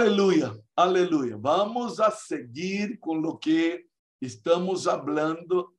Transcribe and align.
Aleluya, 0.00 0.54
aleluya. 0.76 1.34
Vamos 1.36 1.98
a 1.98 2.12
seguir 2.12 3.00
con 3.00 3.20
lo 3.20 3.36
que 3.36 3.88
estamos 4.20 4.86
hablando 4.86 5.74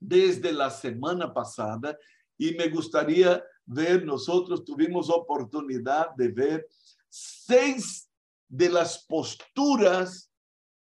desde 0.00 0.50
la 0.50 0.68
semana 0.68 1.32
pasada 1.32 1.96
y 2.36 2.54
me 2.54 2.68
gustaría 2.68 3.40
ver, 3.64 4.04
nosotros 4.04 4.64
tuvimos 4.64 5.08
oportunidad 5.10 6.12
de 6.16 6.26
ver 6.26 6.66
seis 7.08 8.10
de 8.48 8.68
las 8.68 9.06
posturas 9.06 10.28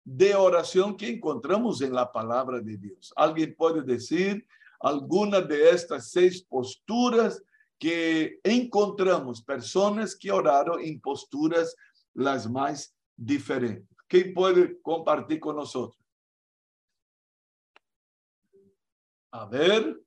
de 0.06 0.34
oración 0.34 0.96
que 0.96 1.10
encontramos 1.10 1.82
en 1.82 1.94
la 1.94 2.10
palabra 2.10 2.62
de 2.62 2.78
Dios. 2.78 3.14
¿Alguien 3.18 3.54
puede 3.58 3.82
decir 3.82 4.48
alguna 4.80 5.42
de 5.42 5.70
estas 5.72 6.12
seis 6.12 6.42
posturas 6.42 7.44
que 7.78 8.40
encontramos? 8.42 9.44
Personas 9.44 10.16
que 10.16 10.32
oraron 10.32 10.80
en 10.80 11.02
posturas 11.02 11.76
las 12.14 12.50
más 12.50 12.96
diferentes. 13.16 13.88
¿Quién 14.08 14.34
puede 14.34 14.82
compartir 14.82 15.40
con 15.40 15.56
nosotros? 15.56 16.02
A 19.32 19.46
ver. 19.46 20.00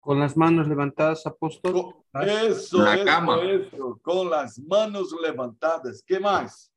Con 0.00 0.20
las 0.20 0.36
manos 0.36 0.68
levantadas, 0.68 1.26
apóstol. 1.26 1.94
Eso, 2.12 2.78
La 2.78 2.94
eso, 2.94 3.04
cama. 3.04 3.42
eso. 3.42 3.98
Con 4.02 4.30
las 4.30 4.58
manos 4.58 5.14
levantadas. 5.20 6.02
¿Qué 6.06 6.20
más? 6.20 6.73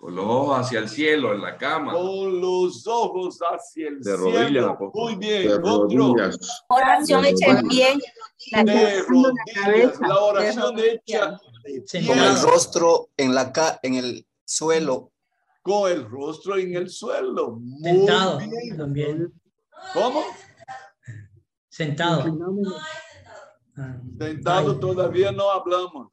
Con 0.00 0.16
los 0.16 0.24
ojos 0.24 0.58
hacia 0.60 0.78
el 0.78 0.88
cielo 0.88 1.34
en 1.34 1.42
la 1.42 1.58
cama. 1.58 1.92
Con 1.92 2.40
los 2.40 2.86
ojos 2.86 3.38
hacia 3.42 3.88
el 3.88 3.98
De 3.98 4.04
cielo. 4.16 4.18
rodillas, 4.30 4.64
apóstol. 4.64 5.02
Muy 5.02 5.16
bien. 5.16 5.42
De 5.48 5.54
Otro. 5.54 5.88
rodillas. 5.98 6.38
Oración 6.68 7.24
hecha 7.26 7.46
en 7.50 7.68
pie. 7.68 7.98
La 8.52 8.64
De 8.64 9.02
rodillas. 9.02 10.00
La 10.00 10.18
oración 10.20 10.76
De 10.76 10.92
hecha 10.92 11.38
de 11.64 11.82
Sí. 11.86 11.98
pie, 11.98 12.06
con 12.06 12.18
el 12.18 12.40
rostro 12.40 13.10
en 13.18 13.34
la 13.34 13.52
ca 13.52 13.78
en 13.82 13.94
el 13.96 14.26
suelo, 14.46 15.12
con 15.60 15.92
el 15.92 16.08
rostro 16.08 16.56
en 16.56 16.74
el 16.76 16.88
suelo. 16.88 17.58
Muy 17.60 17.82
Sentado 17.82 18.38
bien. 18.38 18.76
también. 18.78 19.32
¿Cómo? 19.92 20.22
Sentado. 21.68 22.24
Ah, 23.76 23.96
Sentado 24.18 24.78
todavía 24.80 25.30
no 25.32 25.50
hablamos. 25.50 26.08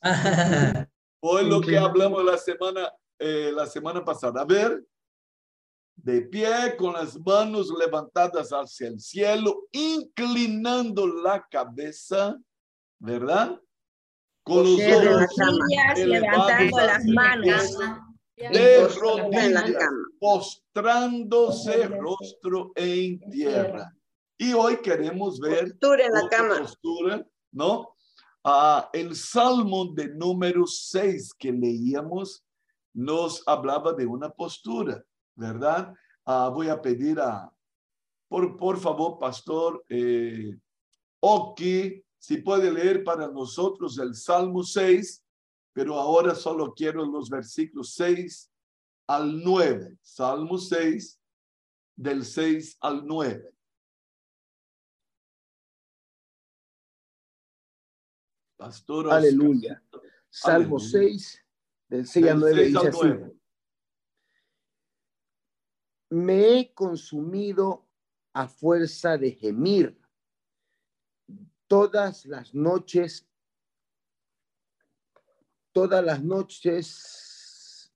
Fue 1.22 1.44
lo 1.44 1.62
que 1.62 1.78
hablamos 1.78 2.24
la 2.26 2.38
semana, 2.38 2.92
eh, 3.20 3.52
la 3.54 3.66
semana 3.66 4.04
pasada. 4.04 4.42
A 4.42 4.46
ver, 4.46 4.84
de 5.98 6.22
pie 6.22 6.76
con 6.78 6.94
las 6.94 7.20
manos 7.20 7.74
levantadas 7.78 8.50
hacia 8.52 8.88
el 8.88 9.00
cielo, 9.00 9.68
inclinando 9.72 11.08
la 11.08 11.46
cabeza, 11.50 12.38
¿verdad? 13.00 13.60
Con 14.44 14.64
los 14.64 14.80
ojos 14.80 15.98
levantando 15.98 16.78
las 16.78 17.06
manos. 17.06 17.78
de 18.38 18.88
rodillas, 18.88 19.74
postrándose 20.20 21.88
rostro 21.88 22.72
en 22.76 23.20
tierra. 23.32 23.92
Y 24.38 24.54
hoy 24.54 24.78
queremos 24.78 25.40
ver 25.40 25.72
Postura 25.72 26.06
en 26.06 26.12
la 26.14 26.30
cama. 26.30 26.60
postura, 26.60 27.28
¿no? 27.52 27.96
Ah, 28.44 28.88
el 28.94 29.16
Salmo 29.16 29.92
de 29.94 30.10
número 30.10 30.68
6 30.68 31.34
que 31.38 31.52
leíamos 31.52 32.47
nos 32.98 33.44
hablaba 33.48 33.94
de 33.94 34.08
una 34.08 34.32
postura, 34.32 35.06
¿verdad? 35.36 35.94
Ah, 36.26 36.50
voy 36.50 36.68
a 36.68 36.82
pedir 36.82 37.20
a, 37.20 37.54
por, 38.28 38.58
por 38.58 38.80
favor, 38.80 39.20
pastor 39.20 39.86
eh, 39.88 40.58
Oki, 41.20 42.04
si 42.18 42.38
puede 42.38 42.72
leer 42.72 43.04
para 43.04 43.28
nosotros 43.28 44.00
el 44.00 44.16
Salmo 44.16 44.64
6, 44.64 45.24
pero 45.74 46.00
ahora 46.00 46.34
solo 46.34 46.74
quiero 46.74 47.06
los 47.06 47.30
versículos 47.30 47.94
6 47.94 48.52
al 49.06 49.44
9. 49.44 50.00
Salmo 50.02 50.58
6, 50.58 51.22
del 51.96 52.26
6 52.26 52.78
al 52.82 53.06
9. 53.06 53.54
Pastor. 58.58 59.12
Aleluya. 59.12 59.84
Salmo 60.32 60.78
Aleluya. 60.78 61.10
6, 61.10 61.47
del 61.88 62.08
6 62.08 62.28
al 62.28 62.40
Del 62.42 62.56
9 62.56 62.56
6 62.56 62.76
al 62.76 62.84
dice 62.86 62.88
así. 62.88 63.08
9. 63.08 63.34
Me 66.10 66.60
he 66.60 66.74
consumido 66.74 67.88
a 68.34 68.48
fuerza 68.48 69.18
de 69.18 69.32
gemir. 69.32 70.00
Todas 71.68 72.26
las 72.26 72.54
noches, 72.54 73.28
todas 75.74 76.04
las 76.04 76.24
noches 76.24 77.94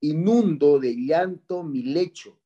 inundo 0.00 0.78
de 0.78 0.94
llanto 0.94 1.62
mi 1.62 1.82
lecho. 1.82 2.40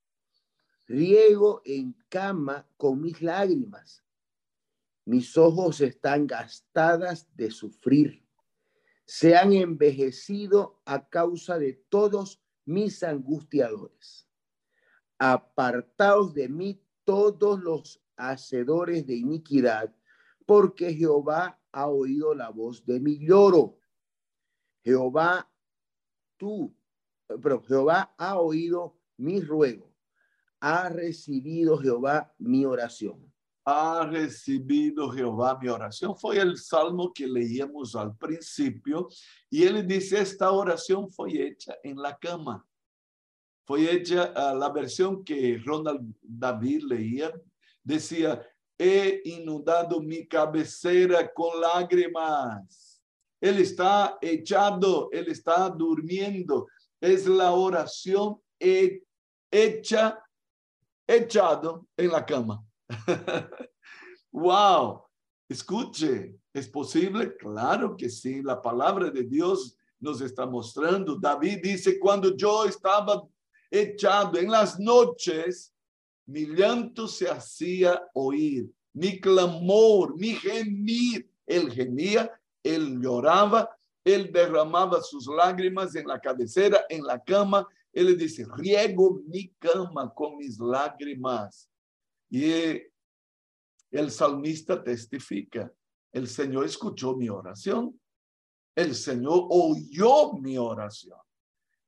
Riego 0.87 1.63
en 1.65 1.93
cama 2.09 2.69
con 2.77 3.01
mis 3.01 3.21
lágrimas. 3.21 4.05
Mis 5.05 5.37
ojos 5.37 5.81
están 5.81 6.27
gastadas 6.27 7.35
de 7.35 7.51
sufrir. 7.51 8.28
Se 9.11 9.35
han 9.35 9.55
envejecido 9.55 10.83
a 10.85 11.09
causa 11.09 11.59
de 11.59 11.73
todos 11.73 12.43
mis 12.67 13.03
angustiadores. 13.03 14.29
Apartaos 15.19 16.35
de 16.35 16.51
mí 16.51 16.85
todos 17.05 17.59
los 17.59 18.03
hacedores 18.19 19.07
de 19.07 19.15
iniquidad, 19.15 19.97
porque 20.45 20.93
Jehová 20.93 21.59
ha 21.73 21.87
oído 21.87 22.35
la 22.35 22.51
voz 22.51 22.85
de 22.85 23.01
mi 23.01 23.19
lloro. 23.19 23.79
Jehová, 24.85 25.51
tú, 26.37 26.77
pero 27.27 27.63
Jehová 27.63 28.15
ha 28.19 28.39
oído 28.39 29.01
mi 29.17 29.41
ruego. 29.41 29.91
Ha 30.61 30.91
recibido 30.91 31.79
Jehová 31.79 32.35
mi 32.37 32.67
oración. 32.67 33.33
Ha 33.71 34.07
recibido 34.07 35.11
Jehová 35.11 35.59
mi 35.61 35.69
oración. 35.69 36.17
Fue 36.17 36.39
el 36.39 36.57
salmo 36.57 37.13
que 37.13 37.27
leíamos 37.27 37.95
al 37.95 38.17
principio 38.17 39.09
y 39.51 39.65
él 39.65 39.87
dice, 39.87 40.21
esta 40.21 40.51
oración 40.51 41.11
fue 41.11 41.33
hecha 41.49 41.77
en 41.83 41.99
la 42.01 42.17
cama. 42.17 42.67
Fue 43.67 43.93
hecha, 43.93 44.33
ah, 44.35 44.55
la 44.55 44.71
versión 44.71 45.23
que 45.23 45.61
Ronald 45.63 46.15
David 46.23 46.85
leía, 46.85 47.31
decía, 47.85 48.43
he 48.79 49.21
inundado 49.27 50.01
mi 50.01 50.27
cabecera 50.27 51.31
con 51.31 51.61
lágrimas. 51.61 53.03
Él 53.39 53.59
está 53.59 54.17
echado, 54.23 55.11
él 55.13 55.29
está 55.29 55.69
durmiendo. 55.69 56.69
Es 56.99 57.27
la 57.27 57.53
oración 57.53 58.41
he- 58.59 59.03
hecha, 59.51 60.19
echado 61.07 61.87
en 61.99 62.11
la 62.11 62.25
cama. 62.25 62.65
wow, 64.33 65.03
escuche, 65.49 66.37
¿es 66.53 66.69
posible? 66.69 67.37
Claro 67.37 67.97
que 67.97 68.09
sí, 68.09 68.43
la 68.43 68.61
palabra 68.61 69.11
de 69.11 69.25
Dios 69.25 69.77
nos 70.01 70.21
está 70.21 70.47
mostrando. 70.47 71.17
David 71.17 71.61
dice, 71.63 71.99
cuando 71.99 72.37
yo 72.37 72.65
estaba 72.65 73.23
echado 73.71 74.39
en 74.39 74.51
las 74.51 74.79
noches, 74.79 75.75
mi 76.27 76.47
llanto 76.47 77.09
se 77.09 77.29
hacía 77.29 78.03
oír, 78.15 78.71
mi 78.93 79.21
clamor, 79.21 80.17
mi 80.17 80.35
gemir. 80.35 81.31
Él 81.47 81.73
gemía, 81.73 82.31
él 82.63 83.01
lloraba, 83.01 83.71
él 84.05 84.31
derramaba 84.31 85.01
sus 85.01 85.27
lágrimas 85.27 85.95
en 85.95 86.07
la 86.07 86.21
cabecera, 86.21 86.85
en 86.89 87.05
la 87.05 87.23
cama. 87.23 87.67
Él 87.93 88.17
dice, 88.19 88.47
riego 88.57 89.23
mi 89.27 89.49
cama 89.59 90.13
con 90.15 90.37
mis 90.37 90.59
lágrimas. 90.59 91.71
Y 92.31 92.83
el 93.91 94.11
salmista 94.11 94.83
testifica, 94.83 95.73
el 96.13 96.29
Señor 96.29 96.67
escuchó 96.67 97.17
mi 97.17 97.29
oración, 97.29 97.99
el 98.77 98.95
Señor 98.95 99.47
oyó 99.51 100.35
mi 100.35 100.57
oración. 100.57 101.19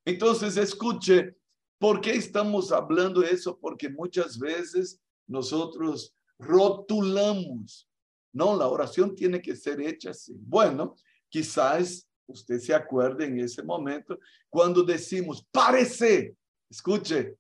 Entonces, 0.05 0.57
escuche, 0.57 1.37
¿por 1.79 2.01
qué 2.01 2.13
estamos 2.13 2.73
hablando 2.73 3.23
eso? 3.23 3.59
Porque 3.59 3.89
muchas 3.89 4.39
veces 4.39 5.01
nosotros 5.27 6.17
rotulamos, 6.39 7.89
no, 8.33 8.57
la 8.57 8.67
oración 8.67 9.15
tiene 9.15 9.41
que 9.41 9.55
ser 9.55 9.81
hecha 9.81 10.11
así. 10.11 10.35
Bueno, 10.41 10.97
quizás 11.29 12.09
usted 12.27 12.59
se 12.59 12.75
acuerde 12.75 13.27
en 13.27 13.41
ese 13.41 13.63
momento 13.63 14.19
cuando 14.49 14.83
decimos, 14.83 15.47
parece, 15.51 16.37
escuche, 16.69 17.37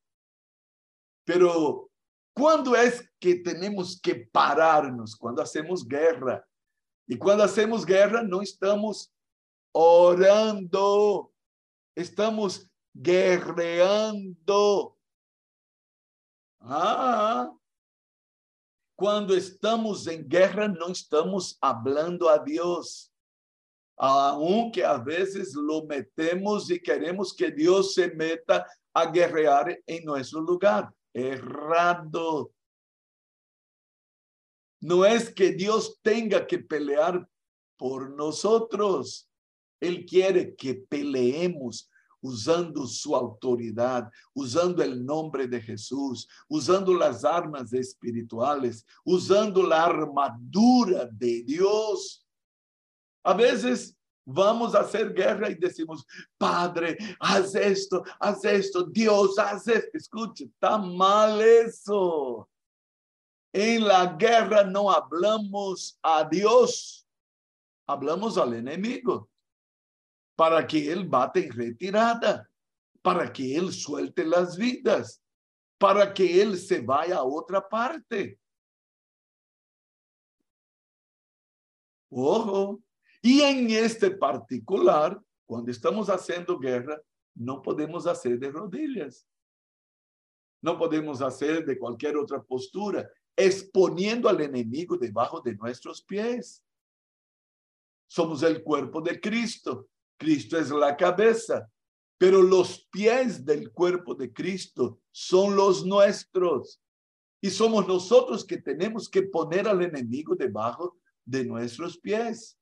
pero 1.25 1.90
¿Cuándo 2.41 2.75
es 2.75 3.07
que 3.21 3.35
tenemos 3.35 4.01
que 4.01 4.15
pararnos? 4.15 5.15
Cuando 5.15 5.43
hacemos 5.43 5.87
guerra. 5.87 6.43
Y 7.07 7.19
cuando 7.19 7.45
hacemos 7.45 7.85
guerra 7.85 8.23
no 8.23 8.41
estamos 8.41 9.13
orando, 9.73 11.31
estamos 11.95 12.67
guerreando. 12.95 14.97
Ah, 16.61 17.53
cuando 18.97 19.35
estamos 19.35 20.07
en 20.07 20.27
guerra 20.27 20.67
no 20.67 20.89
estamos 20.89 21.59
hablando 21.61 22.31
a 22.31 22.39
Dios. 22.39 23.13
aunque 23.99 24.83
a 24.83 24.97
veces 24.97 25.55
lo 25.55 25.85
metemos 25.85 26.71
y 26.71 26.81
queremos 26.81 27.35
que 27.35 27.51
Dios 27.51 27.93
se 27.93 28.11
meta 28.15 28.67
a 28.95 29.11
guerrear 29.11 29.79
en 29.87 30.07
nuestro 30.07 30.41
lugar. 30.41 30.91
Errado. 31.12 32.53
No 34.81 35.05
es 35.05 35.33
que 35.33 35.53
Dios 35.53 35.99
tenga 36.03 36.47
que 36.47 36.59
pelear 36.59 37.29
por 37.77 38.11
nosotros. 38.11 39.29
Él 39.81 40.05
quiere 40.07 40.55
que 40.55 40.75
peleemos 40.75 41.91
usando 42.23 42.87
su 42.87 43.17
autoridad, 43.17 44.11
usando 44.35 44.83
el 44.83 45.05
nombre 45.05 45.47
de 45.47 45.61
Jesús, 45.61 46.29
usando 46.49 46.95
las 46.95 47.25
armas 47.25 47.73
espirituales, 47.73 48.85
usando 49.05 49.63
la 49.63 49.85
armadura 49.85 51.06
de 51.06 51.43
Dios. 51.43 52.27
A 53.25 53.35
veces 53.35 53.97
vamos 54.32 54.75
a 54.75 54.81
hacer 54.81 55.12
guerra 55.12 55.50
y 55.50 55.55
decimos, 55.55 56.06
Padre, 56.38 56.97
haz 57.19 57.55
esto, 57.55 58.03
haz 58.19 58.44
esto, 58.44 58.85
Dios, 58.85 59.38
haz 59.38 59.67
esto. 59.69 59.91
Escuche, 59.97 60.44
está 60.44 60.79
mal 60.79 61.41
eso. 61.41 62.49
En 63.53 63.87
la 63.87 64.06
guerra 64.06 64.65
no 64.65 64.91
hablamos 64.91 65.99
a 66.03 66.25
Dios, 66.25 67.06
hablamos 67.87 68.38
al 68.38 68.55
enemigo 68.55 69.29
para 70.37 70.67
que 70.67 70.91
él 70.91 71.06
bate 71.06 71.47
en 71.47 71.53
retirada, 71.53 72.49
para 73.03 73.31
que 73.32 73.56
él 73.56 73.73
suelte 73.73 74.25
las 74.25 74.56
vidas, 74.56 75.23
para 75.77 76.15
que 76.15 76.41
él 76.41 76.56
se 76.56 76.81
vaya 76.81 77.17
a 77.17 77.25
otra 77.25 77.69
parte. 77.69 78.38
Ojo, 82.11 82.81
y 83.22 83.43
en 83.43 83.70
este 83.70 84.11
particular, 84.11 85.20
cuando 85.46 85.70
estamos 85.70 86.08
haciendo 86.08 86.58
guerra, 86.58 87.00
no 87.34 87.61
podemos 87.61 88.06
hacer 88.06 88.38
de 88.38 88.50
rodillas. 88.50 89.26
No 90.62 90.78
podemos 90.78 91.22
hacer 91.22 91.64
de 91.64 91.78
cualquier 91.78 92.17
otra 92.17 92.43
postura, 92.43 93.08
exponiendo 93.37 94.28
al 94.28 94.40
enemigo 94.40 94.96
debajo 94.96 95.40
de 95.40 95.55
nuestros 95.55 96.02
pies. 96.02 96.62
Somos 98.08 98.43
el 98.43 98.62
cuerpo 98.62 99.00
de 99.00 99.20
Cristo. 99.20 99.88
Cristo 100.19 100.58
es 100.58 100.70
la 100.70 100.96
cabeza, 100.96 101.70
pero 102.19 102.43
los 102.43 102.87
pies 102.90 103.44
del 103.44 103.72
cuerpo 103.72 104.14
de 104.14 104.32
Cristo 104.32 105.00
son 105.11 105.56
los 105.56 105.87
nuestros. 105.87 106.82
Y 107.40 107.49
somos 107.49 107.88
nosotros 107.88 108.44
que 108.44 108.58
tenemos 108.58 109.08
que 109.08 109.22
poner 109.22 109.67
al 109.67 109.81
enemigo 109.81 110.34
debajo 110.37 110.99
de 111.25 111.44
nuestros 111.44 111.99
pies. 111.99 112.60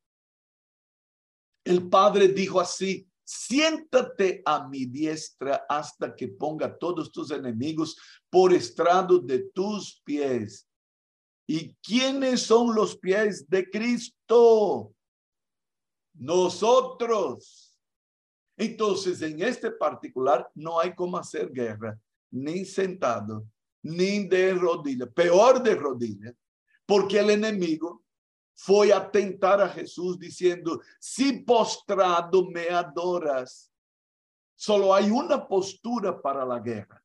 El 1.68 1.86
Padre 1.86 2.28
dijo 2.28 2.60
así, 2.60 3.06
siéntate 3.22 4.40
a 4.46 4.66
mi 4.66 4.86
diestra 4.86 5.66
hasta 5.68 6.16
que 6.16 6.28
ponga 6.28 6.74
todos 6.78 7.12
tus 7.12 7.30
enemigos 7.30 7.94
por 8.30 8.54
estrado 8.54 9.18
de 9.18 9.50
tus 9.50 10.00
pies. 10.02 10.66
¿Y 11.46 11.74
quiénes 11.82 12.40
son 12.40 12.74
los 12.74 12.96
pies 12.96 13.46
de 13.50 13.68
Cristo? 13.68 14.94
Nosotros. 16.14 17.76
Entonces, 18.56 19.20
en 19.20 19.42
este 19.42 19.70
particular, 19.70 20.50
no 20.54 20.80
hay 20.80 20.94
cómo 20.94 21.18
hacer 21.18 21.52
guerra, 21.52 22.00
ni 22.30 22.64
sentado, 22.64 23.46
ni 23.82 24.26
de 24.26 24.54
rodillas, 24.54 25.10
peor 25.14 25.62
de 25.62 25.74
rodillas, 25.74 26.34
porque 26.86 27.18
el 27.18 27.28
enemigo 27.28 28.02
fue 28.60 28.92
a 28.92 29.08
tentar 29.08 29.60
a 29.60 29.68
Jesús 29.68 30.18
diciendo, 30.18 30.82
si 30.98 31.32
postrado 31.44 32.44
me 32.50 32.68
adoras, 32.68 33.72
solo 34.56 34.92
hay 34.92 35.12
una 35.12 35.46
postura 35.46 36.20
para 36.20 36.44
la 36.44 36.58
guerra. 36.58 37.00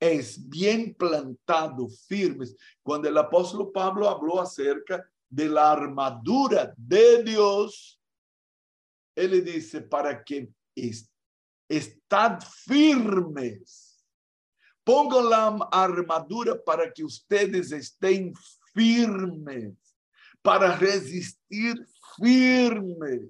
Es 0.00 0.48
bien 0.48 0.94
plantado, 0.94 1.88
firmes. 1.88 2.56
Cuando 2.82 3.08
el 3.08 3.16
apóstol 3.16 3.70
Pablo 3.72 4.08
habló 4.08 4.40
acerca 4.40 5.08
de 5.28 5.48
la 5.48 5.70
armadura 5.70 6.74
de 6.76 7.22
Dios, 7.22 8.02
él 9.14 9.44
dice, 9.44 9.80
para 9.80 10.24
que 10.24 10.50
estad 11.68 12.40
firmes. 12.42 14.04
Pongan 14.82 15.30
la 15.30 15.68
armadura 15.70 16.60
para 16.60 16.92
que 16.92 17.04
ustedes 17.04 17.70
estén 17.70 18.34
firmes 18.74 19.89
para 20.42 20.76
resistir 20.76 21.76
firme. 22.16 23.28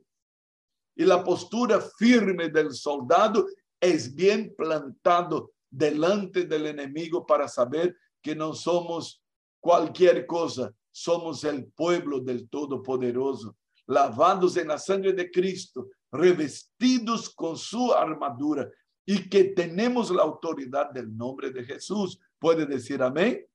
Y 0.97 1.05
la 1.05 1.25
postura 1.25 1.81
firme 1.99 2.49
del 2.49 2.73
soldado 2.73 3.47
es 3.81 4.15
bien 4.15 4.55
plantado 4.57 5.53
delante 5.71 6.45
del 6.45 6.67
enemigo 6.67 7.25
para 7.25 7.49
saber 7.49 7.97
que 8.21 8.35
no 8.35 8.55
somos 8.55 9.23
cualquier 9.61 10.27
cosa, 10.27 10.73
somos 10.91 11.45
el 11.45 11.67
pueblo 11.67 12.21
del 12.21 12.49
Todopoderoso, 12.49 13.57
lavados 13.87 14.57
en 14.57 14.69
la 14.69 14.79
sangre 14.79 15.13
de 15.13 15.31
Cristo, 15.31 15.89
revestidos 16.11 17.31
con 17.31 17.57
su 17.57 17.93
armadura 17.93 18.69
y 19.07 19.29
que 19.29 19.45
tenemos 19.45 20.11
la 20.11 20.23
autoridad 20.23 20.91
del 20.91 21.17
nombre 21.17 21.51
de 21.51 21.65
Jesús. 21.65 22.21
¿Puede 22.39 22.67
decir 22.67 23.03
amén? 23.03 23.47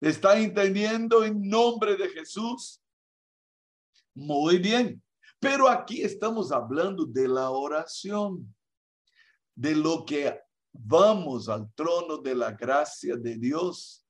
¿Está 0.00 0.38
entendiendo 0.38 1.24
en 1.24 1.40
nombre 1.42 1.96
de 1.96 2.08
Jesús? 2.08 2.80
Muy 4.14 4.58
bien. 4.58 5.02
Pero 5.40 5.68
aquí 5.68 6.02
estamos 6.02 6.52
hablando 6.52 7.04
de 7.04 7.28
la 7.28 7.50
oración, 7.50 8.54
de 9.54 9.74
lo 9.74 10.04
que 10.04 10.38
vamos 10.72 11.48
al 11.48 11.72
trono 11.74 12.18
de 12.18 12.34
la 12.34 12.52
gracia 12.52 13.16
de 13.16 13.36
Dios. 13.36 14.04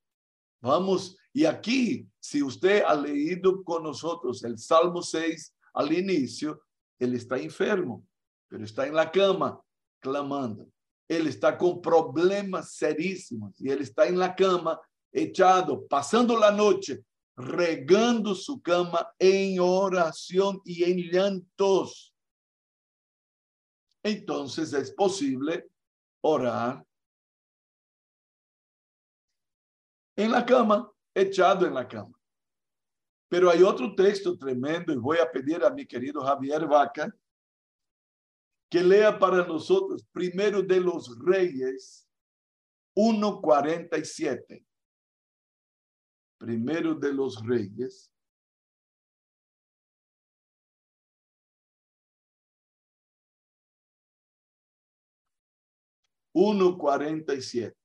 Vamos, 0.60 1.16
y 1.32 1.44
aquí, 1.44 2.06
si 2.18 2.42
usted 2.42 2.82
ha 2.82 2.94
leído 2.94 3.62
con 3.62 3.82
nosotros 3.82 4.42
el 4.44 4.58
Salmo 4.58 5.02
6 5.02 5.54
al 5.74 5.92
inicio, 5.92 6.62
él 6.98 7.14
está 7.14 7.38
enfermo, 7.38 8.06
pero 8.48 8.64
está 8.64 8.86
en 8.86 8.94
la 8.94 9.10
cama 9.10 9.60
clamando. 10.00 10.68
Él 11.06 11.26
está 11.26 11.56
con 11.56 11.80
problemas 11.80 12.74
serísimos 12.74 13.58
y 13.60 13.70
él 13.70 13.80
está 13.80 14.06
en 14.06 14.18
la 14.18 14.34
cama 14.34 14.78
echado, 15.12 15.86
pasando 15.86 16.38
la 16.38 16.50
noche, 16.50 17.04
regando 17.36 18.34
su 18.34 18.60
cama 18.60 19.12
en 19.18 19.60
oración 19.60 20.60
y 20.64 20.84
en 20.84 20.98
llantos. 20.98 22.14
Entonces 24.02 24.72
es 24.72 24.90
posible 24.92 25.68
orar 26.20 26.84
en 30.16 30.32
la 30.32 30.44
cama, 30.44 30.90
echado 31.14 31.66
en 31.66 31.74
la 31.74 31.86
cama. 31.86 32.18
Pero 33.28 33.50
hay 33.50 33.62
otro 33.62 33.94
texto 33.94 34.36
tremendo 34.36 34.92
y 34.92 34.96
voy 34.96 35.18
a 35.18 35.30
pedir 35.30 35.62
a 35.62 35.70
mi 35.70 35.86
querido 35.86 36.22
Javier 36.22 36.66
Vaca 36.66 37.14
que 38.70 38.82
lea 38.82 39.18
para 39.18 39.46
nosotros 39.46 40.04
primero 40.12 40.62
de 40.62 40.80
los 40.80 41.18
Reyes 41.20 42.08
1.47. 42.96 44.64
Primero 46.38 46.94
de 46.94 47.12
los 47.12 47.44
Reyes. 47.44 48.12
Uno 56.32 56.78
cuarenta 56.78 57.34
y 57.34 57.42
siete. 57.42 57.76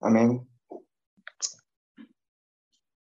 Amén. 0.00 0.46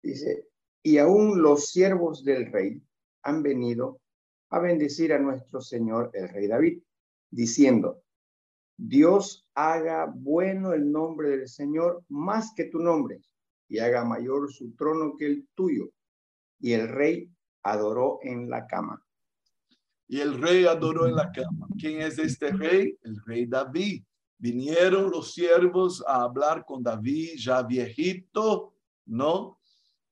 Dice, 0.03 0.49
y 0.83 0.97
aún 0.99 1.43
los 1.43 1.69
siervos 1.69 2.25
del 2.25 2.51
rey 2.51 2.83
han 3.23 3.43
venido 3.43 4.01
a 4.49 4.59
bendecir 4.59 5.13
a 5.13 5.19
nuestro 5.19 5.61
Señor 5.61 6.11
el 6.15 6.31
rey 6.31 6.47
David, 6.49 6.83
diciendo, 7.31 8.03
Dios 8.83 9.47
haga 9.55 10.07
bueno 10.07 10.73
el 10.73 10.91
nombre 10.91 11.37
del 11.37 11.49
Señor 11.49 12.03
más 12.09 12.55
que 12.55 12.65
tu 12.65 12.79
nombre 12.79 13.21
y 13.69 13.79
haga 13.79 14.07
mayor 14.07 14.51
su 14.51 14.75
trono 14.75 15.17
que 15.19 15.27
el 15.27 15.49
tuyo. 15.55 15.91
Y 16.59 16.73
el 16.73 16.89
rey 16.89 17.31
adoró 17.63 18.21
en 18.23 18.49
la 18.49 18.67
cama. 18.67 19.05
Y 20.09 20.21
el 20.21 20.41
rey 20.41 20.65
adoró 20.65 21.07
en 21.07 21.15
la 21.15 21.31
cama. 21.31 21.69
¿Quién 21.79 22.01
es 22.01 22.19
este 22.19 22.53
rey? 22.53 22.97
El 23.03 23.21
rey 23.27 23.45
David. 23.45 24.03
Vinieron 24.39 25.11
los 25.11 25.35
siervos 25.35 26.03
a 26.07 26.23
hablar 26.23 26.65
con 26.65 26.83
David, 26.83 27.33
ya 27.37 27.63
viejito, 27.63 28.73
¿no? 29.05 29.59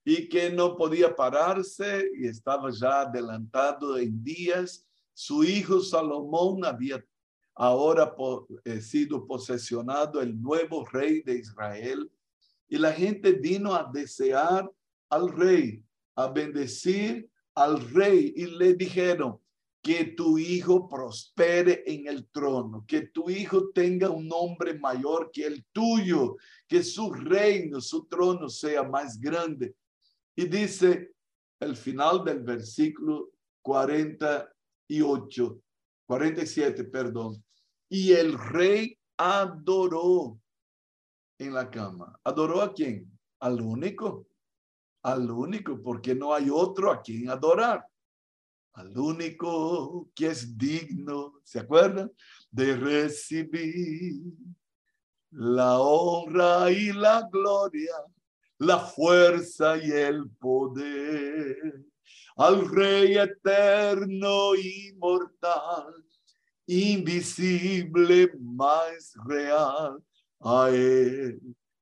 Y 0.04 0.28
que 0.28 0.50
no 0.50 0.76
podía 0.76 1.16
pararse 1.16 2.06
y 2.18 2.26
estaba 2.26 2.70
ya 2.70 3.00
adelantado 3.00 3.96
en 3.96 4.22
días. 4.22 4.86
Su 5.14 5.42
hijo 5.42 5.80
Salomón 5.80 6.66
había 6.66 7.02
ahora 7.58 8.14
por, 8.14 8.46
eh, 8.64 8.80
sido 8.80 9.26
posesionado 9.26 10.22
el 10.22 10.40
nuevo 10.40 10.86
rey 10.86 11.22
de 11.22 11.38
Israel 11.38 12.08
y 12.68 12.78
la 12.78 12.92
gente 12.92 13.32
vino 13.32 13.74
a 13.74 13.90
desear 13.92 14.70
al 15.10 15.28
rey, 15.32 15.82
a 16.14 16.28
bendecir 16.28 17.28
al 17.56 17.80
rey 17.90 18.32
y 18.36 18.46
le 18.46 18.74
dijeron 18.74 19.40
que 19.82 20.04
tu 20.04 20.38
hijo 20.38 20.88
prospere 20.88 21.82
en 21.84 22.06
el 22.06 22.28
trono, 22.28 22.84
que 22.86 23.08
tu 23.08 23.28
hijo 23.28 23.70
tenga 23.70 24.08
un 24.08 24.28
nombre 24.28 24.78
mayor 24.78 25.32
que 25.32 25.44
el 25.44 25.66
tuyo, 25.72 26.36
que 26.68 26.84
su 26.84 27.12
reino, 27.12 27.80
su 27.80 28.06
trono 28.06 28.48
sea 28.48 28.84
más 28.84 29.20
grande. 29.20 29.74
Y 30.36 30.46
dice 30.46 31.10
el 31.58 31.76
final 31.76 32.24
del 32.24 32.38
versículo 32.40 33.30
48, 33.62 35.60
47, 36.06 36.84
perdón. 36.84 37.42
Y 37.88 38.12
el 38.12 38.38
rey 38.38 38.98
adoró 39.16 40.38
en 41.38 41.54
la 41.54 41.70
cama. 41.70 42.18
¿Adoró 42.24 42.60
a 42.60 42.72
quién? 42.72 43.10
Al 43.40 43.60
único. 43.60 44.26
Al 45.02 45.30
único, 45.30 45.80
porque 45.82 46.14
no 46.14 46.34
hay 46.34 46.48
otro 46.50 46.90
a 46.90 47.00
quien 47.00 47.30
adorar. 47.30 47.84
Al 48.74 48.96
único 48.96 50.10
que 50.14 50.28
es 50.28 50.56
digno, 50.56 51.40
¿se 51.42 51.60
acuerdan? 51.60 52.12
De 52.50 52.76
recibir 52.76 54.22
la 55.30 55.78
honra 55.78 56.70
y 56.70 56.92
la 56.92 57.28
gloria, 57.30 57.94
la 58.58 58.78
fuerza 58.78 59.76
y 59.78 59.90
el 59.90 60.28
poder. 60.30 61.84
Al 62.36 62.68
Rey 62.68 63.18
eterno, 63.18 64.54
inmortal, 64.54 66.04
invisible, 66.68 68.30
más 68.38 69.14
real, 69.26 70.00
a 70.40 70.70
Él 70.70 71.40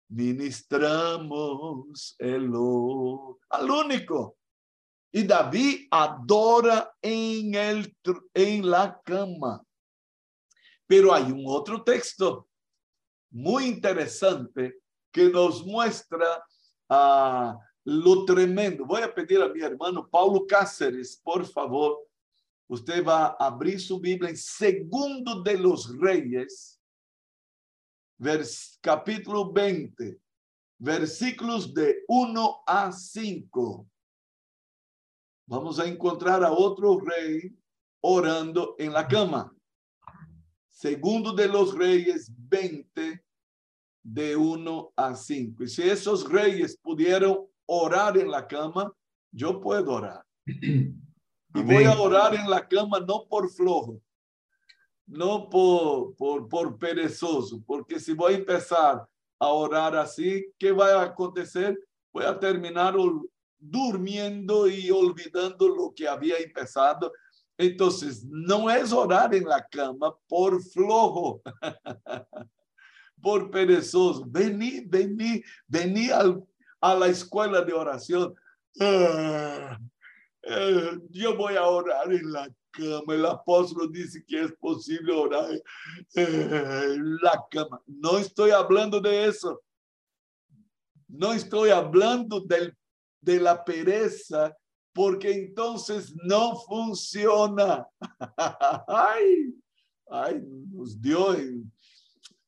ministramos 0.08 2.14
el 2.18 2.50
al 3.50 3.70
único. 3.70 4.36
Y 5.12 5.22
David 5.22 5.86
adora 5.90 6.92
en, 7.00 7.54
el, 7.54 7.96
en 8.34 8.70
la 8.70 9.00
cama. 9.04 9.62
Pero 10.86 11.12
hay 11.12 11.32
un 11.32 11.44
otro 11.46 11.82
texto 11.82 12.48
muy 13.30 13.66
interesante 13.66 14.78
que 15.10 15.30
nos 15.30 15.64
muestra 15.64 16.44
uh, 16.90 17.58
lo 17.84 18.24
tremendo. 18.24 18.84
Voy 18.84 19.02
a 19.02 19.12
pedir 19.12 19.40
a 19.40 19.48
mi 19.48 19.62
hermano 19.62 20.06
Paulo 20.08 20.46
Cáceres, 20.46 21.20
por 21.22 21.44
favor, 21.46 21.98
usted 22.68 23.04
va 23.04 23.26
a 23.26 23.46
abrir 23.46 23.80
su 23.80 24.00
Biblia 24.00 24.30
en 24.30 24.36
Segundo 24.36 25.42
de 25.42 25.58
los 25.58 25.96
Reyes, 25.98 26.80
vers, 28.18 28.78
capítulo 28.80 29.52
20, 29.52 30.18
versículos 30.78 31.72
de 31.72 32.04
1 32.08 32.62
a 32.66 32.92
5. 32.92 33.86
Vamos 35.48 35.78
a 35.78 35.86
encontrar 35.86 36.42
a 36.42 36.50
otro 36.50 36.98
rey 36.98 37.56
orando 38.00 38.74
en 38.78 38.92
la 38.92 39.06
cama. 39.06 39.52
Segundo 40.68 41.32
de 41.32 41.48
los 41.48 41.72
Reyes 41.74 42.30
20, 42.36 43.24
de 44.02 44.36
1 44.36 44.92
a 44.96 45.14
5. 45.14 45.64
Y 45.64 45.68
si 45.68 45.82
esos 45.82 46.28
reyes 46.30 46.76
pudieron 46.76 47.46
orar 47.66 48.16
en 48.18 48.30
la 48.30 48.46
cama, 48.46 48.92
yo 49.32 49.60
puedo 49.60 49.94
orar. 49.94 50.24
Y 51.56 51.62
voy 51.62 51.84
a 51.84 51.98
orar 51.98 52.34
en 52.34 52.48
la 52.50 52.66
cama 52.66 53.00
no 53.00 53.26
por 53.28 53.50
flojo, 53.50 54.00
no 55.06 55.48
por, 55.48 56.14
por, 56.16 56.48
por 56.48 56.78
perezoso, 56.78 57.62
porque 57.66 57.98
si 57.98 58.12
voy 58.12 58.34
a 58.34 58.36
empezar 58.36 59.08
a 59.38 59.48
orar 59.48 59.96
así, 59.96 60.46
¿qué 60.58 60.72
va 60.72 61.00
a 61.00 61.04
acontecer? 61.04 61.78
Voy 62.12 62.24
a 62.24 62.38
terminar 62.38 62.94
durmiendo 63.58 64.68
y 64.68 64.90
olvidando 64.90 65.68
lo 65.68 65.92
que 65.94 66.08
había 66.08 66.38
empezado. 66.38 67.12
Entonces, 67.58 68.24
no 68.24 68.70
es 68.70 68.92
orar 68.92 69.34
en 69.34 69.44
la 69.44 69.66
cama 69.66 70.14
por 70.28 70.62
flojo, 70.62 71.42
por 73.22 73.50
perezoso. 73.50 74.24
Vení, 74.26 74.80
vení, 74.86 75.42
vení 75.66 76.10
al, 76.10 76.44
a 76.80 76.94
la 76.94 77.06
escuela 77.06 77.62
de 77.62 77.72
oración. 77.72 78.34
Eh, 80.48 81.00
yo 81.10 81.36
voy 81.36 81.56
a 81.56 81.64
orar 81.64 82.12
en 82.12 82.32
la 82.32 82.48
cama. 82.70 83.14
El 83.14 83.26
apóstol 83.26 83.90
dice 83.90 84.24
que 84.24 84.42
es 84.42 84.52
posible 84.52 85.12
orar 85.12 85.50
en 86.14 87.16
la 87.16 87.44
cama. 87.50 87.82
No 87.86 88.18
estoy 88.18 88.50
hablando 88.50 89.00
de 89.00 89.26
eso. 89.26 89.60
No 91.08 91.32
estoy 91.32 91.70
hablando 91.70 92.40
del, 92.40 92.76
de 93.20 93.40
la 93.40 93.64
pereza, 93.64 94.56
porque 94.92 95.32
entonces 95.32 96.14
no 96.22 96.56
funciona. 96.60 97.86
ay, 98.86 99.52
ay, 100.08 100.42
nos 100.70 101.00
dio. 101.00 101.36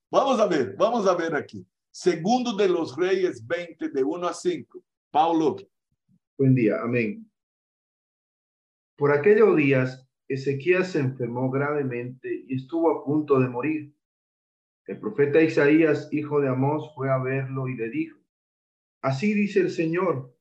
Vamos 0.08 0.38
a 0.38 0.46
ver, 0.46 0.76
vamos 0.76 1.06
a 1.06 1.14
ver 1.14 1.34
aquí. 1.34 1.66
Segundo 1.90 2.52
de 2.52 2.68
los 2.68 2.96
Reyes 2.96 3.44
20, 3.44 3.88
de 3.88 4.04
1 4.04 4.28
a 4.28 4.32
5. 4.32 4.84
Paulo. 5.10 5.56
Buen 6.36 6.54
día, 6.54 6.80
amén. 6.80 7.28
Por 8.98 9.12
aquellos 9.12 9.56
días, 9.56 10.10
Ezequías 10.26 10.90
se 10.90 10.98
enfermó 10.98 11.52
gravemente 11.52 12.44
y 12.48 12.56
estuvo 12.56 12.90
a 12.90 13.04
punto 13.04 13.38
de 13.38 13.48
morir. 13.48 13.94
El 14.86 14.98
profeta 14.98 15.40
Isaías, 15.40 16.08
hijo 16.10 16.40
de 16.40 16.48
Amós, 16.48 16.92
fue 16.96 17.08
a 17.08 17.18
verlo 17.18 17.68
y 17.68 17.76
le 17.76 17.90
dijo, 17.90 18.18
Así 19.00 19.34
dice 19.34 19.60
el 19.60 19.70
Señor, 19.70 20.36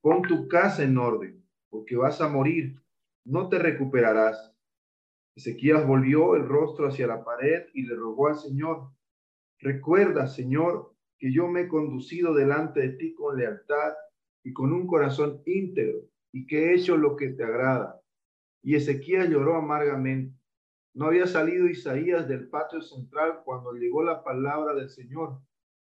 pon 0.00 0.22
tu 0.22 0.48
casa 0.48 0.82
en 0.82 0.96
orden, 0.96 1.44
porque 1.68 1.94
vas 1.94 2.22
a 2.22 2.28
morir, 2.30 2.80
no 3.26 3.50
te 3.50 3.58
recuperarás. 3.58 4.56
Ezequías 5.36 5.86
volvió 5.86 6.36
el 6.36 6.48
rostro 6.48 6.88
hacia 6.88 7.06
la 7.06 7.22
pared 7.22 7.66
y 7.74 7.82
le 7.82 7.96
rogó 7.96 8.28
al 8.28 8.36
Señor, 8.36 8.92
Recuerda, 9.58 10.26
Señor, 10.26 10.94
que 11.18 11.30
yo 11.34 11.48
me 11.48 11.62
he 11.62 11.68
conducido 11.68 12.32
delante 12.32 12.80
de 12.80 12.96
ti 12.96 13.12
con 13.12 13.36
lealtad 13.36 13.92
y 14.42 14.54
con 14.54 14.72
un 14.72 14.86
corazón 14.86 15.42
íntegro, 15.44 16.08
y 16.32 16.46
que 16.46 16.66
he 16.66 16.74
hecho 16.74 16.96
lo 16.96 17.16
que 17.16 17.30
te 17.30 17.44
agrada. 17.44 18.00
Y 18.62 18.74
Ezequías 18.74 19.28
lloró 19.28 19.56
amargamente. 19.56 20.36
No 20.94 21.06
había 21.06 21.26
salido 21.26 21.68
Isaías 21.68 22.28
del 22.28 22.48
patio 22.48 22.80
central 22.82 23.42
cuando 23.44 23.72
llegó 23.72 24.02
la 24.02 24.22
palabra 24.22 24.74
del 24.74 24.90
Señor. 24.90 25.40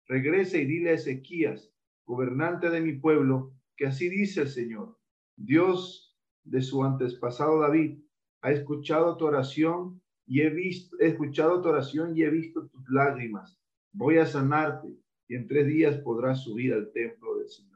Regrese 0.07 0.63
y 0.63 0.67
dile 0.67 0.91
a 0.91 0.95
Ezequías, 0.95 1.73
gobernante 2.05 2.71
de 2.71 2.81
mi 2.81 2.95
pueblo, 2.95 3.53
que 3.77 3.87
así 3.87 4.09
dice 4.09 4.43
el 4.43 4.49
Señor. 4.49 4.99
Dios 5.37 6.17
de 6.45 6.63
su 6.63 6.85
antepasado 6.85 7.61
David 7.61 7.99
ha 8.43 8.53
escuchado 8.53 9.17
tu 9.17 9.27
oración 9.27 10.03
y 10.27 10.43
he 10.43 10.51
visto, 10.51 10.97
he 11.01 11.09
escuchado 11.09 11.61
tu 11.63 11.69
oración 11.69 12.17
y 12.17 12.23
he 12.23 12.31
visto 12.31 12.67
tus 12.69 12.89
lágrimas 12.89 13.59
voy 13.95 14.19
a 14.19 14.27
sanarte 14.27 14.89
y 15.29 15.37
en 15.37 15.47
tres 15.47 15.67
días 15.67 15.97
podrás 15.99 16.43
subir 16.43 16.75
al 16.75 16.93
templo 16.93 17.39
del 17.39 17.49
Señor. 17.49 17.74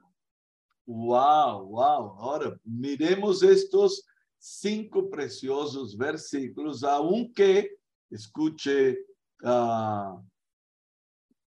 Wow, 0.88 1.66
wow. 1.66 2.16
Ahora 2.18 2.58
miremos 2.64 3.42
estos 3.42 4.06
cinco 4.38 5.10
preciosos 5.10 5.94
versículos, 5.94 6.82
aunque 6.82 7.76
escuche, 8.08 8.98
uh, 9.42 10.18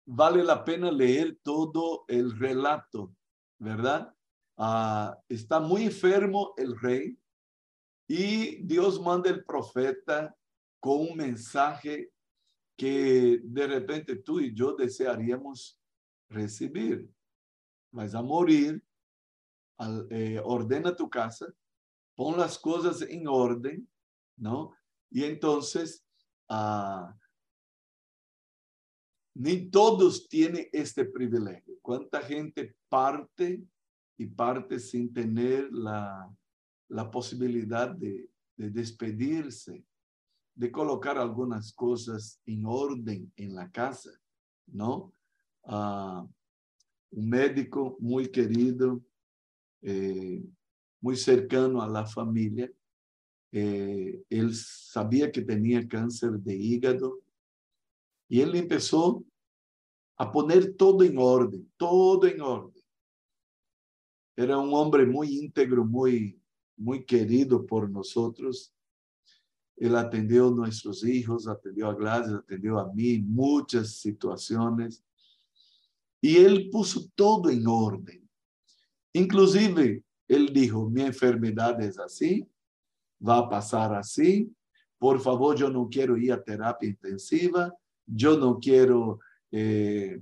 vale 0.04 0.42
la 0.42 0.64
pena 0.64 0.90
leer 0.90 1.38
todo 1.40 2.04
el 2.08 2.36
relato, 2.36 3.14
¿verdad? 3.60 4.12
Uh, 4.56 5.14
está 5.28 5.60
muy 5.60 5.84
enfermo 5.84 6.52
el 6.56 6.76
rey 6.76 7.16
y 8.08 8.56
Dios 8.64 9.00
manda 9.00 9.30
el 9.30 9.44
profeta 9.44 10.36
con 10.80 11.10
un 11.10 11.16
mensaje 11.16 12.10
que 12.76 13.40
de 13.44 13.66
repente 13.68 14.16
tú 14.16 14.40
y 14.40 14.52
yo 14.52 14.74
desearíamos 14.74 15.78
recibir. 16.28 17.08
Vas 17.92 18.16
a 18.16 18.22
morir, 18.22 18.82
eh, 20.10 20.40
ordena 20.44 20.94
tu 20.94 21.08
casa, 21.08 21.46
pon 22.14 22.38
las 22.38 22.58
cosas 22.58 23.02
en 23.02 23.28
orden, 23.28 23.88
¿no? 24.36 24.74
Y 25.10 25.24
entonces, 25.24 26.04
ah, 26.48 27.14
ni 29.34 29.70
todos 29.70 30.28
tienen 30.28 30.68
este 30.72 31.04
privilegio. 31.04 31.74
¿Cuánta 31.80 32.20
gente 32.22 32.76
parte 32.88 33.64
y 34.16 34.26
parte 34.26 34.80
sin 34.80 35.12
tener 35.12 35.72
la, 35.72 36.28
la 36.88 37.10
posibilidad 37.10 37.90
de, 37.90 38.28
de 38.56 38.70
despedirse? 38.70 39.84
de 40.58 40.72
colocar 40.72 41.16
algunas 41.18 41.72
cosas 41.72 42.40
en 42.44 42.66
orden 42.66 43.32
en 43.36 43.54
la 43.54 43.70
casa, 43.70 44.10
¿no? 44.66 45.12
Ah, 45.62 46.26
un 47.10 47.28
médico 47.28 47.96
muy 48.00 48.26
querido, 48.26 49.00
eh, 49.82 50.42
muy 51.00 51.16
cercano 51.16 51.82
a 51.82 51.88
la 51.88 52.06
familia, 52.06 52.70
eh, 53.50 54.22
él 54.28 54.54
sabía 54.54 55.32
que 55.32 55.42
tenía 55.42 55.86
cáncer 55.88 56.32
de 56.32 56.54
hígado 56.54 57.20
y 58.28 58.40
él 58.40 58.54
empezó 58.54 59.24
a 60.16 60.30
poner 60.30 60.74
todo 60.74 61.02
en 61.02 61.16
orden, 61.16 61.70
todo 61.76 62.26
en 62.26 62.40
orden. 62.40 62.82
Era 64.36 64.58
un 64.58 64.72
hombre 64.74 65.06
muy 65.06 65.38
íntegro, 65.38 65.84
muy, 65.84 66.40
muy 66.76 67.04
querido 67.04 67.64
por 67.64 67.88
nosotros. 67.88 68.74
Él 69.76 69.96
atendió 69.96 70.48
a 70.48 70.52
nuestros 70.52 71.04
hijos, 71.04 71.48
atendió 71.48 71.88
a 71.88 71.94
Gladys, 71.94 72.34
atendió 72.34 72.78
a 72.78 72.92
mí, 72.92 73.18
muchas 73.20 73.92
situaciones. 73.92 75.04
Y 76.20 76.36
él 76.36 76.68
puso 76.70 77.08
todo 77.14 77.48
en 77.48 77.66
orden. 77.66 78.27
Inclusive, 79.12 80.02
él 80.28 80.52
dijo, 80.52 80.88
mi 80.88 81.02
enfermedad 81.02 81.80
es 81.80 81.98
así, 81.98 82.46
va 83.26 83.38
a 83.38 83.48
pasar 83.48 83.94
así. 83.94 84.52
Por 84.98 85.20
favor, 85.20 85.56
yo 85.56 85.70
no 85.70 85.88
quiero 85.88 86.16
ir 86.16 86.32
a 86.32 86.42
terapia 86.42 86.88
intensiva, 86.88 87.72
yo 88.06 88.36
no 88.36 88.58
quiero 88.58 89.20
eh, 89.50 90.20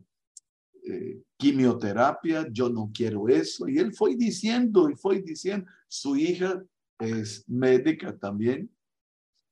eh, 0.84 1.22
quimioterapia, 1.36 2.46
yo 2.50 2.68
no 2.68 2.90
quiero 2.92 3.28
eso. 3.28 3.68
Y 3.68 3.78
él 3.78 3.94
fue 3.94 4.16
diciendo 4.16 4.88
y 4.88 4.94
fue 4.94 5.22
diciendo, 5.22 5.66
su 5.88 6.16
hija 6.16 6.62
es 6.98 7.48
médica 7.48 8.16
también, 8.16 8.70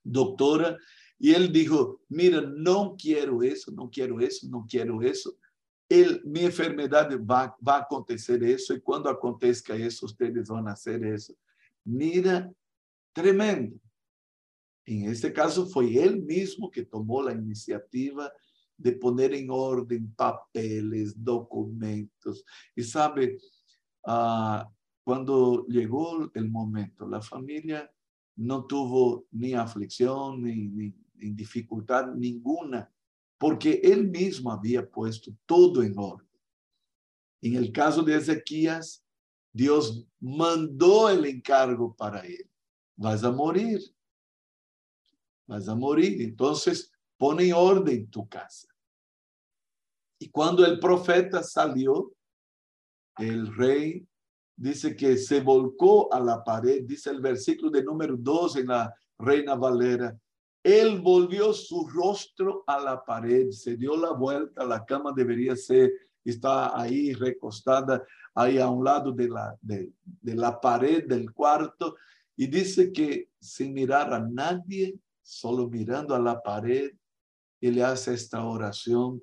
doctora, 0.02 0.76
y 1.18 1.32
él 1.32 1.52
dijo, 1.52 2.00
mira, 2.08 2.40
no 2.40 2.96
quiero 3.00 3.42
eso, 3.42 3.72
no 3.72 3.88
quiero 3.90 4.20
eso, 4.20 4.46
no 4.48 4.66
quiero 4.68 5.00
eso. 5.02 5.36
El, 5.88 6.22
mi 6.24 6.40
enfermedad 6.40 7.10
va, 7.20 7.56
a 7.66 7.78
acontecer 7.78 8.42
eso 8.42 8.74
y 8.74 8.80
cuando 8.80 9.10
acontezca 9.10 9.74
eso, 9.76 10.06
ustedes 10.06 10.48
van 10.48 10.68
a 10.68 10.72
hacer 10.72 11.04
eso. 11.04 11.34
Mira, 11.84 12.50
tremendo. 13.12 13.78
En 14.86 15.10
este 15.10 15.32
caso 15.32 15.66
fue 15.66 15.96
él 16.02 16.22
mismo 16.22 16.70
que 16.70 16.84
tomó 16.84 17.22
la 17.22 17.32
iniciativa 17.32 18.30
de 18.76 18.92
poner 18.92 19.34
en 19.34 19.48
orden 19.50 20.12
papeles, 20.14 21.14
documentos. 21.22 22.44
Y 22.74 22.82
sabe, 22.82 23.38
ah, 24.04 24.68
cuando 25.02 25.66
llegó 25.66 26.30
el 26.34 26.50
momento, 26.50 27.06
la 27.06 27.20
familia 27.20 27.90
no 28.36 28.66
tuvo 28.66 29.26
ni 29.30 29.54
aflicción 29.54 30.42
ni, 30.42 30.94
dificultad 31.14 32.14
ninguna, 32.14 32.92
porque 33.44 33.78
él 33.84 34.08
mismo 34.08 34.50
había 34.50 34.88
puesto 34.88 35.30
todo 35.44 35.82
en 35.82 35.98
orden. 35.98 36.26
En 37.42 37.56
el 37.56 37.70
caso 37.72 38.02
de 38.02 38.16
Ezequías, 38.16 39.04
Dios 39.52 40.06
mandó 40.18 41.10
el 41.10 41.26
encargo 41.26 41.94
para 41.94 42.20
él. 42.20 42.50
Vas 42.96 43.22
a 43.22 43.30
morir. 43.30 43.82
Vas 45.46 45.68
a 45.68 45.74
morir. 45.74 46.22
Entonces, 46.22 46.90
pone 47.18 47.48
en 47.48 47.52
orden 47.52 48.10
tu 48.10 48.26
casa. 48.26 48.66
Y 50.18 50.30
cuando 50.30 50.64
el 50.64 50.78
profeta 50.78 51.42
salió, 51.42 52.14
el 53.18 53.54
rey 53.54 54.08
dice 54.56 54.96
que 54.96 55.18
se 55.18 55.42
volcó 55.42 56.10
a 56.10 56.18
la 56.18 56.42
pared, 56.42 56.84
dice 56.86 57.10
el 57.10 57.20
versículo 57.20 57.70
de 57.70 57.84
número 57.84 58.16
2 58.16 58.56
en 58.56 58.68
la 58.68 58.94
Reina 59.18 59.54
Valera. 59.54 60.18
Él 60.64 61.02
volvió 61.02 61.52
su 61.52 61.86
rostro 61.88 62.64
a 62.66 62.80
la 62.80 63.04
pared, 63.04 63.50
se 63.50 63.76
dio 63.76 63.98
la 63.98 64.12
vuelta, 64.12 64.64
la 64.64 64.82
cama 64.82 65.12
debería 65.14 65.54
ser, 65.54 65.92
está 66.24 66.80
ahí 66.80 67.12
recostada, 67.12 68.02
ahí 68.34 68.58
a 68.58 68.70
un 68.70 68.82
lado 68.82 69.12
de 69.12 69.28
la, 69.28 69.54
de, 69.60 69.92
la 70.22 70.58
pared 70.58 71.06
del 71.06 71.34
cuarto, 71.34 71.96
y 72.34 72.46
dice 72.46 72.90
que 72.92 73.28
sin 73.38 73.74
mirar 73.74 74.14
a 74.14 74.18
nadie, 74.18 74.98
solo 75.22 75.68
mirando 75.68 76.14
a 76.14 76.18
la 76.18 76.42
pared, 76.42 76.92
él 77.60 77.82
hace 77.82 78.14
esta 78.14 78.42
oración, 78.42 79.22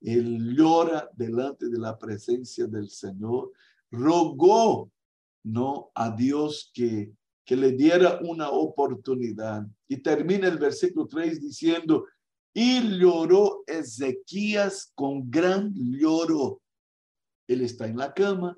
él 0.00 0.56
llora 0.56 1.10
delante 1.12 1.68
de 1.68 1.78
la 1.78 1.98
presencia 1.98 2.66
del 2.66 2.88
Señor, 2.88 3.52
rogó 3.90 4.90
no 5.42 5.90
a 5.94 6.10
Dios 6.10 6.70
que, 6.72 7.12
que 7.48 7.56
le 7.56 7.72
diera 7.72 8.20
una 8.20 8.50
oportunidad. 8.50 9.66
Y 9.88 9.96
termina 10.02 10.48
el 10.48 10.58
versículo 10.58 11.06
3 11.06 11.40
diciendo, 11.40 12.04
y 12.52 12.98
lloró 12.98 13.64
Ezequías 13.66 14.92
con 14.94 15.30
gran 15.30 15.72
lloro. 15.74 16.60
Él 17.46 17.62
está 17.62 17.86
en 17.86 17.96
la 17.96 18.12
cama, 18.12 18.54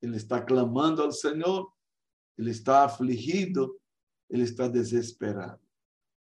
él 0.00 0.14
está 0.14 0.44
clamando 0.44 1.02
al 1.02 1.12
Señor, 1.12 1.70
él 2.36 2.46
está 2.46 2.84
afligido, 2.84 3.76
él 4.28 4.42
está 4.42 4.68
desesperado. 4.68 5.60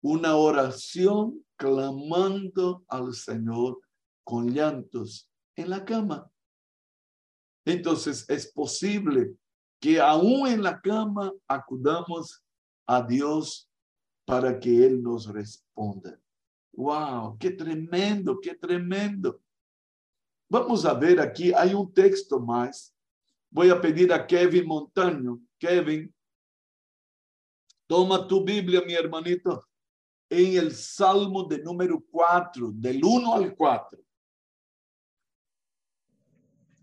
Una 0.01 0.37
oración 0.37 1.45
clamando 1.55 2.83
al 2.87 3.13
Señor 3.13 3.79
con 4.23 4.51
llantos 4.51 5.29
en 5.55 5.69
la 5.69 5.85
cama. 5.85 6.31
Entonces 7.63 8.27
es 8.27 8.51
posible 8.51 9.35
que 9.79 9.99
aún 9.99 10.47
en 10.47 10.61
la 10.61 10.79
cama 10.79 11.31
acudamos 11.47 12.43
a 12.85 13.01
Dios 13.01 13.69
para 14.25 14.59
que 14.59 14.85
Él 14.85 15.01
nos 15.01 15.27
responda. 15.27 16.19
¡Wow! 16.73 17.37
¡Qué 17.39 17.51
tremendo! 17.51 18.39
¡Qué 18.39 18.55
tremendo! 18.55 19.41
Vamos 20.49 20.85
a 20.85 20.93
ver 20.93 21.19
aquí, 21.19 21.53
hay 21.53 21.73
un 21.73 21.93
texto 21.93 22.39
más. 22.39 22.95
Voy 23.51 23.69
a 23.69 23.79
pedir 23.79 24.11
a 24.11 24.25
Kevin 24.25 24.67
Montaño. 24.67 25.39
Kevin, 25.57 26.13
toma 27.87 28.27
tu 28.27 28.43
Biblia, 28.43 28.81
mi 28.85 28.93
hermanito, 28.93 29.67
en 30.29 30.57
el 30.57 30.71
Salmo 30.73 31.43
de 31.43 31.59
número 31.59 32.03
4, 32.11 32.71
del 32.73 33.01
1 33.03 33.33
al 33.33 33.55
4. 33.55 33.99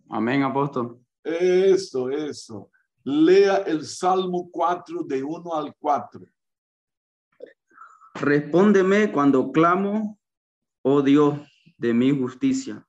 Amén, 0.08 0.42
apóstol. 0.42 1.00
Eso, 1.22 2.10
eso. 2.10 2.70
Lea 3.08 3.58
el 3.58 3.84
Salmo 3.84 4.50
4 4.50 5.04
de 5.04 5.22
1 5.22 5.54
al 5.54 5.72
4. 5.78 6.26
Respóndeme 8.16 9.12
cuando 9.12 9.52
clamo, 9.52 10.18
oh 10.82 11.02
Dios, 11.02 11.38
de 11.76 11.94
mi 11.94 12.10
justicia. 12.10 12.84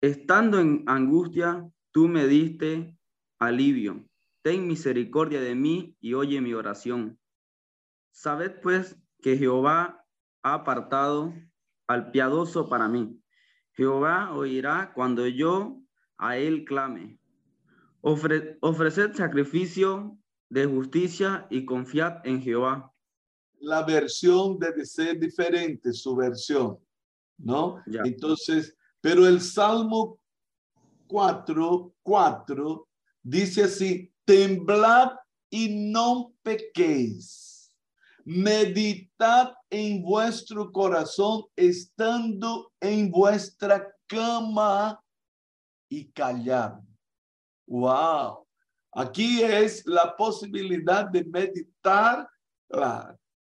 Estando 0.00 0.58
en 0.58 0.82
angustia, 0.88 1.64
tú 1.92 2.08
me 2.08 2.26
diste 2.26 2.98
alivio. 3.38 4.04
Ten 4.42 4.66
misericordia 4.66 5.40
de 5.40 5.54
mí 5.54 5.96
y 6.00 6.14
oye 6.14 6.40
mi 6.40 6.52
oración. 6.52 7.20
Sabed 8.10 8.60
pues 8.62 9.00
que 9.20 9.38
Jehová 9.38 10.04
ha 10.42 10.54
apartado 10.54 11.32
al 11.86 12.10
piadoso 12.10 12.68
para 12.68 12.88
mí. 12.88 13.22
Jehová 13.74 14.32
oirá 14.34 14.92
cuando 14.92 15.28
yo 15.28 15.80
a 16.18 16.36
él 16.36 16.64
clame. 16.64 17.21
Ofreced 18.02 19.14
sacrificio 19.14 20.18
de 20.48 20.66
justicia 20.66 21.46
y 21.50 21.64
confiad 21.64 22.26
en 22.26 22.42
Jehová. 22.42 22.92
La 23.60 23.82
versión 23.82 24.58
debe 24.58 24.84
ser 24.84 25.18
diferente, 25.18 25.92
su 25.92 26.14
versión, 26.14 26.78
¿no? 27.38 27.82
Entonces, 27.86 28.76
pero 29.00 29.26
el 29.26 29.40
Salmo 29.40 30.20
4, 31.06 31.94
4 32.02 32.88
dice 33.22 33.64
así, 33.64 34.12
temblad 34.24 35.12
y 35.48 35.90
no 35.90 36.34
pequéis 36.42 37.52
meditad 38.24 39.54
en 39.70 40.02
vuestro 40.02 40.70
corazón 40.70 41.44
estando 41.56 42.72
en 42.80 43.10
vuestra 43.10 43.86
cama 44.06 45.02
y 45.88 46.10
callad. 46.12 46.74
Wow. 47.72 48.46
Aquí 48.92 49.42
es 49.42 49.86
la 49.86 50.14
posibilidad 50.14 51.06
de 51.06 51.24
meditar 51.24 52.28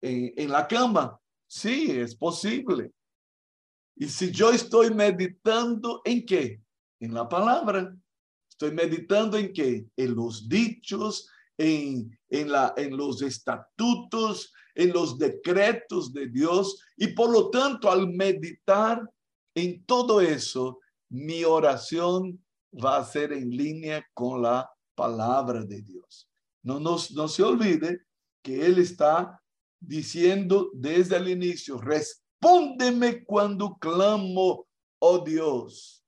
en, 0.01 0.33
en 0.35 0.51
la 0.51 0.67
cama. 0.67 1.17
Sí, 1.47 1.91
es 1.91 2.13
posible. 2.13 2.91
Y 3.95 4.09
si 4.09 4.29
yo 4.29 4.51
estoy 4.51 4.93
meditando 4.93 6.01
en 6.03 6.25
qué? 6.25 6.61
En 6.99 7.13
la 7.13 7.29
palabra. 7.29 7.95
Estoy 8.49 8.71
meditando 8.71 9.37
en 9.37 9.53
qué? 9.53 9.85
En 9.95 10.13
los 10.13 10.49
dichos, 10.49 11.29
en, 11.57 12.19
en, 12.29 12.51
la, 12.51 12.73
en 12.75 12.97
los 12.97 13.21
estatutos, 13.21 14.51
en 14.75 14.91
los 14.91 15.17
decretos 15.17 16.11
de 16.11 16.27
Dios 16.27 16.83
y 16.97 17.07
por 17.07 17.31
lo 17.31 17.49
tanto 17.49 17.89
al 17.89 18.09
meditar 18.09 19.09
en 19.55 19.85
todo 19.85 20.19
eso, 20.19 20.81
mi 21.09 21.45
oración 21.45 22.43
va 22.83 22.97
a 22.97 23.05
ser 23.05 23.33
en 23.33 23.49
línea 23.49 24.05
con 24.13 24.41
la 24.41 24.69
palabra 24.95 25.63
de 25.63 25.81
Dios. 25.81 26.29
No, 26.63 26.79
nos, 26.79 27.11
no 27.11 27.27
se 27.27 27.43
olvide 27.43 28.01
que 28.41 28.65
Él 28.65 28.79
está 28.79 29.41
diciendo 29.79 30.69
desde 30.73 31.17
el 31.17 31.29
inicio, 31.29 31.79
respóndeme 31.79 33.23
cuando 33.23 33.77
clamo, 33.77 34.67
oh 34.99 35.19
Dios. 35.19 36.03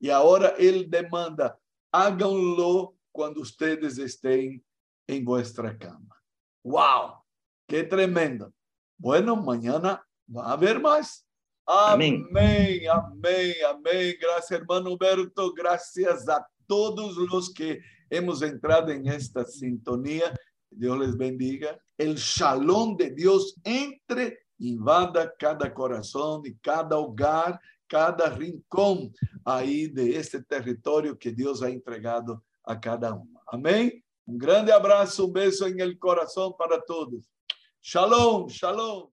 Y 0.00 0.10
ahora 0.10 0.54
Él 0.58 0.90
demanda, 0.90 1.58
háganlo 1.92 2.96
cuando 3.12 3.40
ustedes 3.40 3.98
estén 3.98 4.64
en 5.06 5.24
vuestra 5.24 5.76
cama. 5.76 6.16
¡Wow! 6.64 7.22
Qué 7.66 7.84
tremendo. 7.84 8.52
Bueno, 8.98 9.36
mañana 9.36 10.04
va 10.34 10.46
a 10.46 10.52
haber 10.52 10.80
más. 10.80 11.26
Amén, 11.74 12.28
amén, 12.30 13.54
amén. 13.66 14.14
Gracias, 14.20 14.60
hermano 14.60 14.94
Berto. 14.94 15.54
Gracias 15.54 16.28
a 16.28 16.46
todos 16.66 17.16
los 17.16 17.50
que 17.50 17.80
hemos 18.10 18.42
entrado 18.42 18.90
en 18.90 19.06
esta 19.06 19.42
sintonía. 19.46 20.34
Dios 20.68 20.98
les 20.98 21.16
bendiga. 21.16 21.78
El 21.96 22.16
shalom 22.16 22.94
de 22.94 23.12
Dios 23.12 23.56
entre, 23.64 24.40
invada 24.58 25.32
cada 25.38 25.72
corazón 25.72 26.42
y 26.44 26.54
cada 26.56 26.98
hogar, 26.98 27.58
cada 27.86 28.28
rincón 28.28 29.10
ahí 29.42 29.86
de 29.86 30.14
este 30.14 30.42
territorio 30.42 31.18
que 31.18 31.32
Dios 31.32 31.62
ha 31.62 31.70
entregado 31.70 32.44
a 32.64 32.78
cada 32.78 33.14
uno. 33.14 33.40
Amén. 33.46 34.04
Un 34.26 34.36
grande 34.36 34.74
abrazo, 34.74 35.24
un 35.24 35.32
beso 35.32 35.66
en 35.66 35.80
el 35.80 35.98
corazón 35.98 36.52
para 36.54 36.82
todos. 36.82 37.32
Shalom, 37.80 38.46
shalom. 38.48 39.08